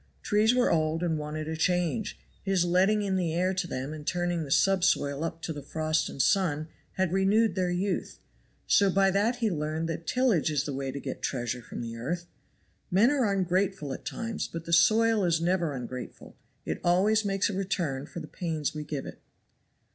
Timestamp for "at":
13.93-14.03